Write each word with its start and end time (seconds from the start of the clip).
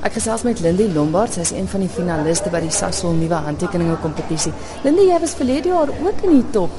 Ek 0.00 0.14
gesels 0.16 0.46
met 0.46 0.60
Lindy 0.64 0.86
Lombard, 0.94 1.34
sy 1.36 1.42
is 1.44 1.50
een 1.52 1.66
van 1.68 1.82
die 1.84 1.90
finaliste 1.92 2.48
by 2.52 2.62
die 2.64 2.72
Sasol 2.72 3.12
nuwe 3.18 3.36
handtekeninge 3.44 3.98
kompetisie. 4.00 4.52
Lindy, 4.80 5.04
jy 5.10 5.18
was 5.20 5.34
verlede 5.36 5.74
jaar 5.74 5.92
ook 5.92 6.22
in 6.24 6.38
die 6.38 6.46
top 6.54 6.72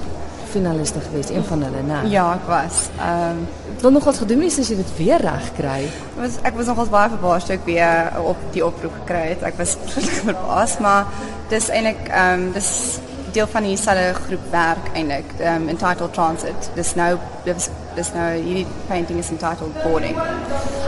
finaliste 0.52 1.00
geweest, 1.06 1.30
een 1.32 1.46
van 1.48 1.62
hulle, 1.64 1.84
né? 1.86 2.00
Ja, 2.12 2.26
ek 2.34 2.48
was. 2.50 2.88
Ehm 2.98 3.44
um, 3.44 3.44
Wat 3.82 3.94
nogals 3.96 4.20
gedoen 4.22 4.42
is 4.46 4.60
as 4.62 4.68
jy 4.70 4.76
dit 4.78 4.90
weer 4.98 5.22
reg 5.24 5.46
kry. 5.58 5.86
was 6.18 6.36
ek 6.46 6.58
was 6.58 6.68
nogals 6.70 6.90
baie 6.94 7.10
verbaas 7.10 7.46
toe 7.48 7.56
ek 7.56 7.64
weer 7.66 8.12
op 8.34 8.42
die 8.54 8.66
oproep 8.66 8.94
gekry 9.00 9.24
het. 9.32 9.46
Ek 9.48 9.58
was 9.58 9.78
verbaas, 10.26 10.76
maar 10.80 11.08
dis 11.54 11.70
eintlik 11.70 12.10
ehm 12.10 12.48
um, 12.48 12.52
dis 12.58 13.00
deel 13.34 13.48
van 13.48 13.64
dieselfde 13.64 14.14
groep 14.14 14.52
werk 14.52 14.90
eintlik, 14.94 15.26
um, 15.40 15.68
entitled 15.70 16.14
transit. 16.14 16.70
Dis 16.76 16.96
nou 16.96 17.18
dis 17.44 17.70
dis 17.96 18.14
nou 18.14 18.28
hierdie 18.42 18.66
painting 18.88 19.20
is 19.20 19.30
entitled 19.30 19.84
boarding. 19.84 20.16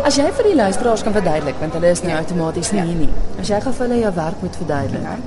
As 0.03 0.15
jy 0.15 0.29
vir 0.31 0.43
die 0.43 0.55
luisteraars 0.55 1.03
kan 1.03 1.13
verduidelik, 1.13 1.55
want 1.59 1.73
hulle 1.73 1.89
is 1.89 2.01
nou 2.01 2.11
Ja. 2.11 2.17
outomaties 2.17 2.71
nie 2.71 2.79
Ja. 2.81 2.85
hier 2.85 2.95
nie. 2.95 3.09
As 3.39 3.47
jy 3.47 3.59
gou 3.61 3.73
vir 3.73 3.87
hulle 3.87 3.99
jou 4.01 4.13
werk 4.15 4.41
moet 4.41 4.55
verduidelik. 4.55 5.01
Ja. 5.01 5.17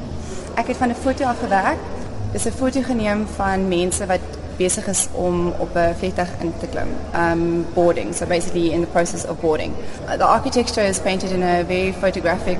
Ek 0.56 0.66
het 0.66 0.76
van 0.76 0.88
'n 0.90 0.94
foto 0.94 1.24
af 1.24 1.36
gewerk. 1.40 1.78
Dis 2.32 2.46
'n 2.46 2.50
foto 2.52 2.80
geneem 2.82 3.26
van 3.36 3.68
mense 3.68 4.06
wat 4.06 4.20
besig 4.56 4.86
is 4.88 5.08
om 5.12 5.52
op 5.58 5.76
'n 5.76 5.94
vliegtuig 5.98 6.28
in 6.40 6.52
te 6.60 6.66
klim. 6.66 6.88
Um 7.14 7.66
boarding, 7.74 8.14
so 8.14 8.26
basically 8.26 8.70
in 8.72 8.80
the 8.80 8.86
process 8.86 9.26
of 9.26 9.40
boarding. 9.40 9.72
The 10.18 10.24
architecture 10.24 10.86
is 10.88 10.98
painted 10.98 11.30
in 11.30 11.42
a 11.42 11.64
very 11.66 11.94
photographic 12.00 12.58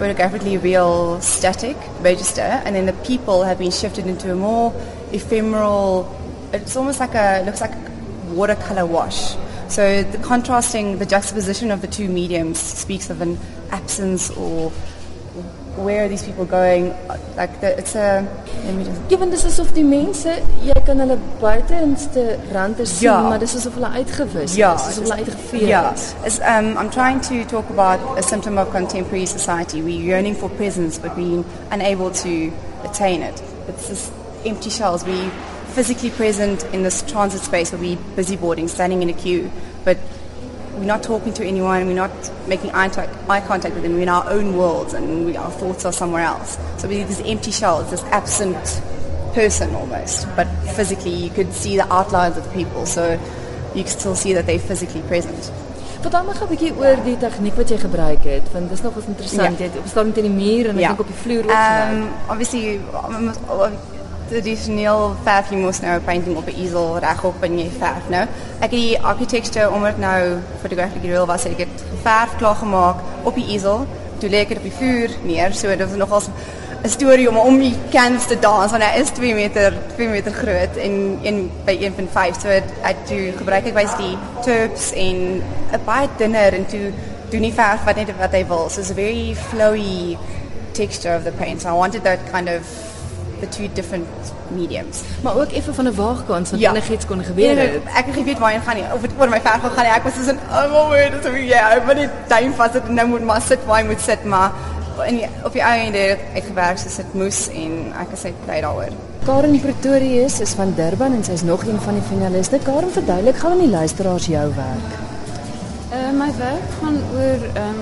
photographically 0.00 0.56
real 0.56 1.20
static 1.20 1.76
register 2.00 2.48
and 2.64 2.74
then 2.74 2.86
the 2.86 2.98
people 3.04 3.42
have 3.42 3.58
been 3.58 3.70
shifted 3.70 4.06
into 4.06 4.32
a 4.32 4.34
more 4.34 4.72
ephemeral 5.12 6.08
it's 6.54 6.74
almost 6.74 7.00
like 7.00 7.14
a 7.14 7.42
looks 7.44 7.60
like 7.60 7.74
a 7.74 7.90
watercolor 8.32 8.86
wash. 8.86 9.36
So 9.68 10.02
the 10.02 10.18
contrasting 10.18 10.98
the 10.98 11.06
juxtaposition 11.06 11.70
of 11.70 11.82
the 11.82 11.86
two 11.86 12.08
mediums 12.08 12.58
speaks 12.58 13.10
of 13.10 13.20
an 13.20 13.38
absence 13.70 14.30
or 14.30 14.72
where 15.76 16.04
are 16.04 16.08
these 16.08 16.22
people 16.22 16.44
going? 16.44 16.94
Like 17.36 17.60
the, 17.60 17.78
it's 17.78 17.94
a 17.94 18.26
let 18.64 18.74
me 18.74 18.84
just 18.84 19.00
Ja, 19.10 19.18
want 19.18 19.30
dis 19.30 19.44
asof 19.44 19.72
die 19.74 19.84
mense, 19.84 20.34
jy 20.64 20.74
kan 20.86 20.98
hulle 21.00 21.16
buiteinste 21.40 22.38
rande 22.52 22.86
sien, 22.86 23.08
Ja. 23.08 23.20
maar 23.22 23.38
dis 23.38 23.54
asof 23.56 23.74
hulle 23.74 23.88
uitgewis 24.00 24.54
Ja, 24.56 24.74
is, 24.74 24.80
asof 24.80 25.08
hulle 25.08 25.14
uitgevee 25.24 25.66
yeah. 25.66 25.92
is. 25.94 26.14
It's, 26.24 26.38
um, 26.40 26.76
I'm 26.76 26.90
trying 26.90 27.20
to 27.20 27.44
talk 27.44 27.70
about 27.70 28.00
a 28.18 28.22
symptom 28.22 28.58
of 28.58 28.70
contemporary 28.70 29.26
society. 29.26 29.82
We're 29.82 30.02
yearning 30.02 30.36
for 30.36 30.50
presence, 30.50 30.98
but 30.98 31.14
being 31.16 31.44
unable 31.70 32.10
to 32.10 32.52
attain 32.84 33.22
it. 33.22 33.42
It's 33.68 33.88
this 33.88 34.10
empty 34.44 34.70
shells. 34.70 35.04
We 35.04 35.30
physically 35.74 36.10
present 36.10 36.64
in 36.72 36.82
this 36.82 37.02
transit 37.02 37.40
space 37.42 37.72
where 37.72 37.80
we 37.80 37.96
busy 38.16 38.36
boarding, 38.36 38.68
standing 38.68 39.02
in 39.02 39.08
a 39.08 39.12
queue, 39.12 39.50
but 39.84 39.96
we're 40.80 40.86
not 40.96 41.02
talking 41.02 41.32
to 41.34 41.44
anyone. 41.44 41.86
We're 41.86 41.94
not 42.06 42.10
making 42.48 42.70
eye, 42.74 42.88
t- 42.88 43.02
eye 43.28 43.40
contact 43.42 43.74
with 43.74 43.82
them. 43.84 43.94
We're 43.94 44.02
in 44.08 44.08
our 44.08 44.26
own 44.30 44.56
worlds, 44.56 44.94
and 44.94 45.26
we, 45.26 45.36
our 45.36 45.50
thoughts 45.60 45.84
are 45.84 45.92
somewhere 45.92 46.22
else. 46.24 46.58
So 46.78 46.88
we 46.88 47.04
these 47.04 47.20
empty 47.20 47.52
shells, 47.52 47.90
this 47.90 48.02
absent 48.10 48.80
person 49.34 49.74
almost, 49.76 50.26
but 50.36 50.48
physically 50.74 51.14
you 51.14 51.30
could 51.30 51.52
see 51.52 51.76
the 51.76 51.86
outlines 51.92 52.36
of 52.36 52.44
the 52.44 52.50
people. 52.50 52.86
So 52.86 53.18
you 53.74 53.82
can 53.84 53.92
still 53.92 54.16
see 54.16 54.32
that 54.34 54.46
they're 54.46 54.58
physically 54.58 55.02
present. 55.02 55.52
Vertel 56.02 56.24
my 56.24 56.32
gou 56.32 56.46
'n 56.46 56.50
bietjie 56.56 56.72
oor 56.80 56.96
die 57.04 57.16
tegniek 57.20 57.56
wat 57.60 57.68
jy 57.70 57.76
gebruik 57.78 58.22
het, 58.24 58.46
want 58.52 58.70
dis 58.70 58.80
nogals 58.82 59.04
interessant. 59.04 59.58
Ja. 59.58 59.64
Jy 59.66 59.70
het 59.70 59.78
op 59.78 59.86
staan 59.86 60.12
teen 60.12 60.24
die 60.24 60.32
muur 60.32 60.68
en 60.70 60.74
ek 60.76 60.80
Ja. 60.80 60.88
dink 60.88 61.00
op 61.00 61.06
die 61.12 61.20
vloer 61.24 61.44
ook 61.44 61.50
Um, 61.50 61.56
gewerk. 61.56 62.30
obviously, 62.32 62.80
traditioneel 64.30 65.14
verf 65.26 65.50
jy 65.50 65.58
mos 65.58 65.80
nou 65.82 65.96
'n 65.98 66.04
painting 66.04 66.36
op 66.36 66.46
'n 66.48 66.60
easel 66.62 66.98
regop 66.98 67.42
en 67.42 67.58
jy 67.58 67.70
verf 67.78 68.08
nou. 68.08 68.24
Ek 68.60 68.70
het 68.70 68.70
die 68.70 69.02
architecture 69.02 69.70
omdat 69.70 69.98
nou 69.98 70.38
photographic 70.60 71.02
real 71.02 71.26
was, 71.26 71.44
ek 71.44 71.58
het 71.58 71.76
verf 72.02 72.36
klaar 72.36 72.54
gemaak 72.54 72.96
op 73.22 73.34
die 73.34 73.46
easel. 73.46 73.86
Toe 74.18 74.30
lê 74.30 74.40
ek 74.40 74.48
dit 74.48 74.56
op 74.56 74.62
die 74.62 74.78
vuur 74.78 75.10
neer, 75.22 75.54
so 75.54 75.68
dit 75.68 75.88
was 75.88 75.96
nogals 75.96 76.28
'n 76.82 76.88
storie 76.88 77.28
om 77.28 77.36
om 77.36 77.58
die 77.58 77.74
canvas 77.90 78.26
te 78.26 78.38
dans 78.38 78.70
want 78.70 78.82
hy 78.82 79.00
is 79.00 79.10
2 79.10 79.34
meter 79.34 79.74
2 79.96 80.08
meter 80.08 80.32
groot 80.32 80.76
en 80.76 81.18
1 81.22 81.50
by 81.64 81.76
1.5 81.80 82.40
so 82.40 82.48
ek 82.48 82.96
toe 83.04 83.32
gebruik 83.36 83.66
ek 83.66 83.74
basically 83.74 84.16
tubes 84.42 84.92
en 84.92 85.42
'n 85.72 85.84
baie 85.84 86.08
dunner 86.16 86.54
en 86.54 86.66
toe 86.66 86.92
doen 87.30 87.42
die 87.42 87.52
verf 87.52 87.84
wat 87.84 87.96
net 87.96 88.10
wat 88.18 88.32
hy 88.32 88.46
wil. 88.46 88.68
So 88.68 88.80
it's 88.80 88.90
a 88.90 88.94
very 88.94 89.34
flowy 89.34 90.18
texture 90.72 91.14
of 91.16 91.24
the 91.24 91.32
paint. 91.32 91.62
So 91.62 91.68
I 91.68 91.72
wanted 91.72 92.02
that 92.04 92.18
kind 92.32 92.48
of 92.48 92.89
the 93.40 93.48
two 93.48 93.68
different 93.72 94.06
mediums. 94.48 95.00
Maar 95.22 95.36
ook 95.36 95.50
effe 95.52 95.74
van 95.74 95.84
'n 95.86 95.94
waagkant 95.94 96.46
sodat 96.46 96.60
Ja. 96.60 96.70
enigiets 96.70 97.06
kon 97.06 97.24
gebeur 97.24 97.54
Nee, 97.54 97.68
het. 97.68 97.82
ek 97.94 98.06
het 98.06 98.16
nie 98.16 98.24
weet 98.24 98.38
waarheen 98.38 98.60
gaan 98.62 98.76
nie. 98.76 98.84
Of 98.94 99.00
dit 99.00 99.10
oor 99.18 99.28
my 99.28 99.40
verf 99.40 99.60
gaan 99.74 99.84
nie. 99.84 99.92
Ek 99.94 100.02
was 100.02 100.14
soos 100.14 100.26
in 100.26 100.38
oh 100.50 100.62
my 100.72 100.96
word, 100.96 101.22
so 101.24 101.30
ja, 101.36 101.70
ek 101.76 101.84
moet 101.84 101.94
net 101.94 102.10
duim 102.28 102.52
vas 102.54 102.72
het 102.72 102.86
en 102.88 102.94
nou 102.94 103.06
moet 103.08 103.24
maar 103.24 103.40
sit 103.42 103.58
waar 103.66 103.80
hy 103.80 103.86
moet 103.86 104.00
sit, 104.00 104.24
maar 104.24 104.50
in 105.06 105.16
die, 105.16 105.26
op 105.44 105.52
die 105.52 105.62
einde 105.62 105.98
het 105.98 106.18
ek 106.34 106.44
gewerk 106.44 106.78
soos 106.78 106.96
dit 106.96 107.14
moes 107.14 107.48
en 107.48 107.92
ek 108.00 108.08
is 108.12 108.32
bly 108.44 108.60
daaroor. 108.60 108.92
Karen 109.24 109.60
Pretorius 109.60 110.40
is 110.40 110.50
van 110.52 110.72
Durban 110.76 111.12
en 111.14 111.24
sy's 111.24 111.42
nog 111.42 111.64
een 111.66 111.80
van 111.80 111.94
die 111.94 112.02
finaliste. 112.02 112.58
Karen, 112.64 112.90
verduidelik 112.92 113.36
gou 113.36 113.52
aan 113.52 113.58
die 113.58 113.68
luisteraars 113.70 114.26
jou 114.26 114.52
werk. 114.54 114.90
Uh, 115.92 116.10
my 116.18 116.30
werk 116.38 116.68
gaan 116.80 116.98
oor 117.14 117.40
um 117.56 117.80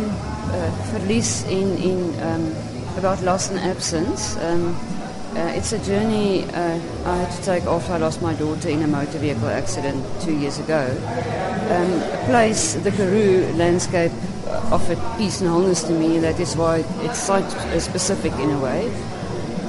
uh, 0.51 0.71
verlies 0.93 1.43
en 1.51 1.77
en 1.83 2.01
um 2.33 2.45
about 2.99 3.21
loss 3.25 3.49
and 3.51 3.61
absence. 3.77 4.35
Um 4.53 4.77
uh, 5.39 5.53
it's 5.55 5.73
a 5.73 5.79
journey 5.85 6.45
uh, 6.45 6.81
I 7.05 7.17
had 7.17 7.31
to 7.31 7.43
take 7.45 7.65
after 7.65 7.93
I 7.93 7.99
lost 7.99 8.21
my 8.21 8.35
daughter 8.35 8.69
in 8.69 8.83
a 8.83 8.89
motor 8.89 9.19
vehicle 9.19 9.49
accident 9.49 10.05
two 10.21 10.37
years 10.37 10.59
ago. 10.59 10.83
Um, 11.71 11.93
a 12.03 12.25
place, 12.27 12.75
the 12.75 12.91
Karoo 12.91 13.53
landscape, 13.55 14.13
offered 14.73 14.99
peace 15.17 15.41
and 15.41 15.49
wholeness 15.49 15.85
to 15.85 15.93
me. 15.93 16.19
That 16.19 16.41
is 16.41 16.57
why 16.57 16.85
it's 17.03 17.19
site 17.19 17.49
specific 17.81 18.33
in 18.35 18.51
a 18.51 18.59
way. 18.59 18.89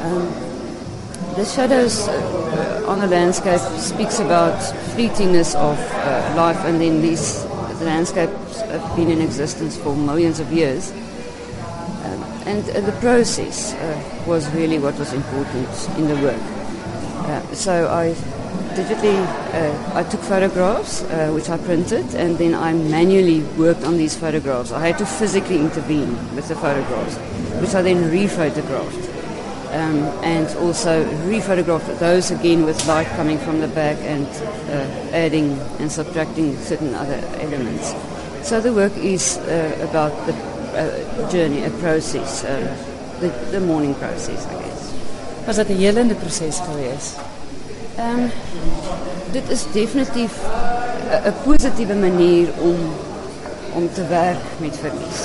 Um, 0.02 0.28
the 1.35 1.46
shadows 1.46 2.07
uh, 2.07 2.86
on 2.88 3.00
the 3.00 3.07
landscape 3.07 3.62
speaks 3.78 4.19
about 4.19 4.59
fleetingness 4.96 5.56
of 5.56 5.78
uh, 5.78 6.34
life, 6.36 6.57
and 6.66 6.81
then 6.81 7.01
these 7.01 7.44
the 7.80 7.86
landscapes 7.86 8.59
have 8.62 8.96
been 8.96 9.09
in 9.09 9.22
existence 9.22 9.78
for 9.78 9.96
millions 9.96 10.40
of 10.40 10.51
years. 10.51 10.91
Um, 12.09 12.23
and 12.47 12.69
uh, 12.69 12.81
the 12.81 12.91
process 12.99 13.73
uh, 13.73 14.23
was 14.25 14.49
really 14.51 14.79
what 14.79 14.97
was 14.97 15.13
important 15.13 15.69
in 15.97 16.07
the 16.07 16.15
work. 16.15 16.41
Uh, 17.29 17.41
so 17.53 17.87
I 17.87 18.15
digitally, 18.73 19.19
uh, 19.53 19.97
I 19.99 20.03
took 20.03 20.21
photographs, 20.21 21.03
uh, 21.03 21.31
which 21.31 21.49
I 21.49 21.57
printed, 21.57 22.15
and 22.15 22.37
then 22.37 22.55
I 22.55 22.73
manually 22.73 23.41
worked 23.57 23.83
on 23.83 23.97
these 23.97 24.15
photographs. 24.15 24.71
I 24.71 24.87
had 24.87 24.97
to 24.97 25.05
physically 25.05 25.59
intervene 25.59 26.13
with 26.35 26.47
the 26.47 26.55
photographs, 26.55 27.17
which 27.61 27.75
I 27.75 27.81
then 27.81 28.09
rephotographed 28.09 29.09
um, 29.71 30.03
and 30.23 30.47
also 30.57 31.05
rephotographed 31.27 31.99
those 31.99 32.31
again 32.31 32.65
with 32.65 32.87
light 32.87 33.07
coming 33.15 33.37
from 33.37 33.59
the 33.59 33.67
back 33.67 33.97
and 33.99 34.25
uh, 34.25 35.15
adding 35.15 35.59
and 35.79 35.91
subtracting 35.91 36.57
certain 36.57 36.95
other 36.95 37.21
elements. 37.39 37.93
So 38.47 38.61
the 38.61 38.73
work 38.73 38.95
is 38.97 39.37
uh, 39.37 39.87
about 39.89 40.11
the 40.25 40.33
uh, 40.75 41.30
journey, 41.31 41.63
a 41.66 41.69
process, 41.81 42.44
uh, 42.44 42.50
the, 43.19 43.30
the 43.52 43.59
morning 43.59 43.96
process, 43.97 44.46
I 44.46 44.56
guess. 44.63 44.81
Was 45.46 45.56
dit 45.56 45.69
'n 45.69 45.78
helende 45.78 46.13
proses 46.16 46.59
geweest? 46.69 47.16
Um, 48.00 48.31
dit 49.31 49.44
is 49.50 49.66
definitief 49.74 50.31
'n- 51.25 51.34
positiewe 51.44 51.94
manier 51.96 52.47
om 52.62 52.75
om 53.74 53.90
te 53.94 54.07
werk 54.07 54.41
met 54.57 54.78
verlies. 54.81 55.19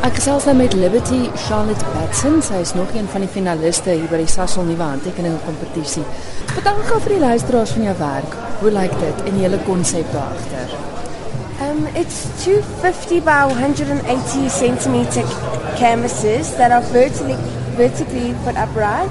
Ek 0.00 0.14
gesels 0.14 0.44
nou 0.44 0.56
met 0.56 0.72
Liberty 0.72 1.28
Charlotte 1.46 1.84
Batson. 1.94 2.42
Sy 2.42 2.54
is 2.60 2.74
nog 2.74 2.88
een 2.94 3.08
van 3.08 3.20
die 3.20 3.28
finaliste 3.28 3.90
hier 3.90 4.08
by 4.10 4.16
die 4.16 4.26
Sasol 4.26 4.64
nuwe 4.64 4.82
handtekeninge 4.82 5.38
kompetisie. 5.44 6.02
Vertel 6.46 6.74
gou 6.88 7.00
vir 7.00 7.10
die 7.12 7.20
luisteraars 7.20 7.70
van 7.70 7.82
jou 7.82 7.94
werk. 7.98 8.36
Hoe 8.60 8.70
lyk 8.70 8.90
dit 9.00 9.22
en 9.26 9.34
die 9.34 9.42
hele 9.42 9.58
konsep 9.66 10.12
daagter? 10.12 10.68
Um, 11.74 11.88
it's 11.96 12.44
250 12.44 13.18
by 13.18 13.46
180 13.46 14.48
centimeter 14.48 15.22
canvases 15.76 16.56
that 16.56 16.70
are 16.70 16.82
vertically 16.92 17.34
vertically 17.74 18.32
put 18.44 18.54
upright. 18.54 19.10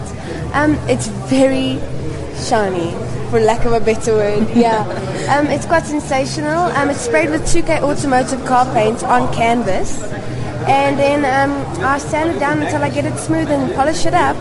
Um, 0.53 0.75
it's 0.87 1.07
very 1.27 1.81
shiny, 2.47 2.91
for 3.29 3.41
lack 3.41 3.65
of 3.65 3.73
a 3.73 3.81
better 3.81 4.13
word. 4.13 4.47
Yeah, 4.55 4.79
um, 5.27 5.47
it's 5.47 5.65
quite 5.65 5.83
sensational. 5.83 6.71
Um, 6.77 6.89
it's 6.89 7.01
sprayed 7.01 7.31
with 7.31 7.41
2K 7.41 7.81
automotive 7.81 8.45
car 8.45 8.63
paint 8.73 9.03
on 9.03 9.27
canvas, 9.33 10.01
and 10.65 10.97
then 10.97 11.19
um, 11.25 11.83
I 11.83 11.97
sand 11.97 12.29
it 12.29 12.39
down 12.39 12.61
until 12.61 12.81
I 12.81 12.89
get 12.89 13.03
it 13.03 13.17
smooth 13.17 13.49
and 13.49 13.75
polish 13.75 14.05
it 14.05 14.13
up, 14.13 14.37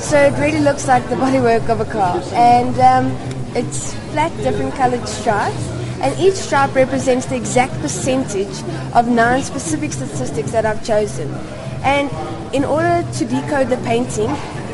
so 0.00 0.16
it 0.16 0.32
really 0.40 0.60
looks 0.60 0.88
like 0.88 1.06
the 1.10 1.16
bodywork 1.16 1.68
of 1.68 1.80
a 1.80 1.84
car. 1.84 2.22
And 2.32 2.74
um, 2.80 3.54
it's 3.54 3.92
flat, 4.12 4.34
different 4.38 4.74
colored 4.76 5.06
stripes 5.06 5.75
and 6.00 6.18
each 6.20 6.34
stripe 6.34 6.74
represents 6.74 7.26
the 7.26 7.36
exact 7.36 7.74
percentage 7.80 8.62
of 8.94 9.08
nine 9.08 9.42
specific 9.42 9.92
statistics 9.92 10.52
that 10.52 10.66
I've 10.66 10.84
chosen. 10.84 11.32
And 11.82 12.10
in 12.54 12.64
order 12.64 13.06
to 13.18 13.24
decode 13.24 13.68
the 13.68 13.78
painting, 13.78 14.28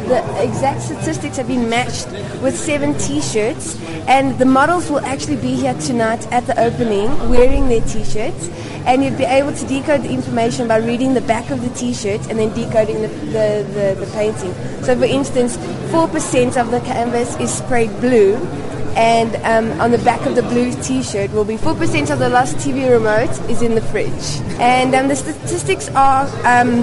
the 0.08 0.42
exact 0.42 0.82
statistics 0.82 1.36
have 1.36 1.46
been 1.46 1.68
matched 1.68 2.08
with 2.42 2.58
seven 2.58 2.96
T-shirts, 2.98 3.80
and 4.08 4.38
the 4.38 4.44
models 4.44 4.90
will 4.90 5.00
actually 5.00 5.36
be 5.36 5.54
here 5.54 5.74
tonight 5.74 6.30
at 6.32 6.46
the 6.46 6.58
opening 6.60 7.08
wearing 7.30 7.68
their 7.68 7.80
T-shirts, 7.82 8.48
and 8.84 9.04
you'd 9.04 9.16
be 9.16 9.24
able 9.24 9.52
to 9.52 9.66
decode 9.66 10.02
the 10.02 10.10
information 10.10 10.66
by 10.66 10.78
reading 10.78 11.14
the 11.14 11.20
back 11.20 11.50
of 11.50 11.62
the 11.62 11.70
T-shirt 11.70 12.20
and 12.28 12.38
then 12.38 12.52
decoding 12.54 13.00
the, 13.02 13.08
the, 13.08 13.96
the, 13.96 14.04
the 14.04 14.10
painting. 14.12 14.52
So, 14.82 14.96
for 14.98 15.04
instance, 15.04 15.56
4% 15.56 16.60
of 16.60 16.70
the 16.70 16.80
canvas 16.80 17.36
is 17.36 17.52
sprayed 17.52 17.90
blue, 18.00 18.36
and 18.96 19.36
um, 19.44 19.80
on 19.80 19.90
the 19.90 19.98
back 19.98 20.26
of 20.26 20.34
the 20.34 20.42
blue 20.42 20.72
T-shirt 20.82 21.32
will 21.32 21.44
be 21.44 21.56
4% 21.56 22.10
of 22.10 22.18
the 22.18 22.28
lost 22.28 22.56
TV 22.56 22.90
remote 22.90 23.30
is 23.50 23.62
in 23.62 23.74
the 23.74 23.80
fridge. 23.80 24.40
And 24.60 24.94
um, 24.94 25.08
the 25.08 25.16
statistics 25.16 25.88
are 25.90 26.26
um, 26.44 26.82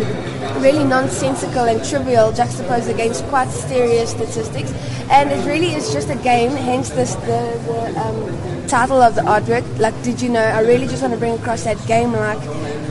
really 0.58 0.84
nonsensical 0.84 1.66
and 1.66 1.84
trivial, 1.84 2.32
juxtaposed 2.32 2.90
against 2.90 3.24
quite 3.26 3.50
serious 3.50 4.12
statistics. 4.12 4.72
And 5.10 5.32
it 5.32 5.46
really 5.46 5.74
is 5.74 5.92
just 5.94 6.10
a 6.10 6.16
game, 6.16 6.52
hence 6.52 6.90
this, 6.90 7.16
the, 7.16 7.42
the 7.66 8.00
um, 8.00 8.68
title 8.68 9.02
of 9.02 9.16
the 9.16 9.22
artwork. 9.22 9.66
Like, 9.80 10.00
did 10.04 10.22
you 10.22 10.30
know? 10.30 10.42
I 10.42 10.62
really 10.62 10.88
just 10.88 11.02
want 11.02 11.14
to 11.14 11.20
bring 11.20 11.34
across 11.34 11.64
that 11.64 11.78
game-like 11.88 12.40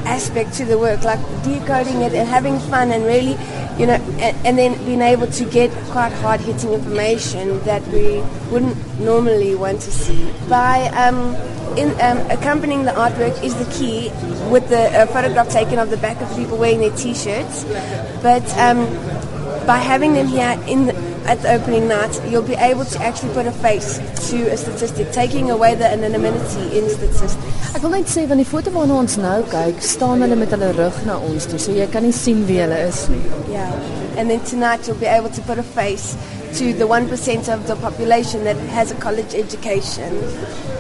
aspect 0.06 0.54
to 0.54 0.64
the 0.64 0.78
work, 0.78 1.02
like 1.04 1.20
decoding 1.42 2.02
it 2.02 2.14
and 2.14 2.28
having 2.28 2.58
fun 2.60 2.90
and 2.92 3.04
really 3.04 3.36
you 3.78 3.86
know, 3.86 3.94
and, 4.18 4.36
and, 4.44 4.58
then 4.58 4.76
being 4.84 5.00
able 5.00 5.28
to 5.28 5.44
get 5.44 5.70
quite 5.92 6.12
hard 6.14 6.40
hitting 6.40 6.72
information 6.72 7.60
that 7.60 7.86
we 7.88 8.20
wouldn't 8.50 8.76
normally 8.98 9.54
want 9.54 9.80
to 9.82 9.90
see. 9.92 10.28
By 10.48 10.88
um, 10.88 11.36
in, 11.76 11.90
um, 12.00 12.18
accompanying 12.30 12.84
the 12.84 12.92
artwork 12.92 13.42
is 13.42 13.54
the 13.56 13.70
key 13.72 14.10
with 14.50 14.68
the 14.68 14.88
uh, 14.90 15.06
photograph 15.06 15.48
taken 15.48 15.78
of 15.78 15.90
the 15.90 15.96
back 15.98 16.20
of 16.20 16.34
people 16.36 16.56
wearing 16.56 16.80
their 16.80 16.96
t 16.96 17.14
shirts. 17.14 17.64
But 18.22 18.46
um, 18.58 18.86
by 19.66 19.78
having 19.78 20.14
them 20.14 20.26
here 20.26 20.58
in 20.66 20.86
the, 20.86 20.94
at 21.28 21.42
the 21.42 21.52
opening 21.52 21.86
night, 21.88 22.18
you'll 22.30 22.42
be 22.42 22.54
able 22.54 22.86
to 22.86 22.98
actually 23.02 23.32
put 23.34 23.46
a 23.46 23.52
face 23.52 23.98
to 24.30 24.48
a 24.48 24.56
statistic, 24.56 25.12
taking 25.12 25.50
away 25.50 25.74
the 25.74 25.86
anonymity 25.86 26.78
in 26.78 26.88
statistics. 26.88 27.36
Ek 27.76 27.84
wil 27.84 27.92
net 27.98 28.08
sê 28.08 28.24
van 28.30 28.40
die 28.40 28.48
foto 28.48 28.72
waarna 28.72 28.96
ons 29.02 29.18
nou 29.20 29.42
kyk, 29.52 29.82
staan 29.84 30.24
hulle 30.24 30.38
met 30.40 30.56
hulle 30.56 30.72
rug 30.78 31.02
na 31.04 31.18
ons 31.28 31.46
toe, 31.50 31.60
so 31.60 31.76
jy 31.76 31.86
kan 31.92 32.06
nie 32.08 32.16
sien 32.16 32.40
wie 32.48 32.62
hulle 32.62 32.80
is 32.88 33.04
nie. 33.12 33.20
Yeah. 33.52 33.76
And 34.16 34.32
then 34.32 34.40
tonight 34.48 34.88
you'll 34.88 34.98
be 34.98 35.06
able 35.06 35.30
to 35.36 35.42
put 35.42 35.60
a 35.60 35.62
face 35.62 36.16
to 36.56 36.72
the 36.72 36.88
1% 36.88 37.52
of 37.52 37.66
the 37.68 37.76
population 37.76 38.44
that 38.44 38.56
has 38.72 38.90
a 38.90 38.96
college 38.96 39.34
education, 39.34 40.16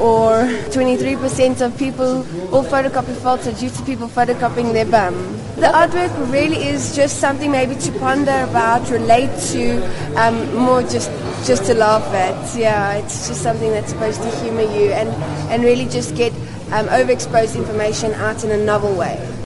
or 0.00 0.48
23% 0.72 1.60
of 1.60 1.76
people 1.76 2.24
all 2.54 2.64
photocopy 2.64 3.14
photos 3.20 3.60
due 3.60 3.68
to 3.68 3.82
people 3.82 4.08
photocopying 4.08 4.72
their 4.72 4.86
bum. 4.86 5.14
The 5.58 5.66
artwork 5.66 6.14
really 6.32 6.68
is 6.68 6.94
just 6.94 7.18
something 7.18 7.50
maybe 7.50 7.74
to 7.74 7.92
ponder 7.98 8.44
about, 8.48 8.88
relate 8.90 9.30
to, 9.50 9.82
um, 10.14 10.37
more 10.54 10.82
just 10.82 11.10
just 11.46 11.64
to 11.66 11.74
laugh 11.74 12.04
at. 12.14 12.56
Yeah, 12.56 12.94
it's 12.94 13.28
just 13.28 13.42
something 13.42 13.70
that's 13.70 13.90
supposed 13.90 14.22
to 14.22 14.30
humor 14.40 14.62
you 14.62 14.90
and, 14.92 15.08
and 15.50 15.62
really 15.62 15.86
just 15.86 16.16
get 16.16 16.32
um, 16.72 16.86
overexposed 16.88 17.56
information 17.56 18.12
out 18.14 18.44
in 18.44 18.50
a 18.50 18.64
novel 18.64 18.94
way. 18.94 19.37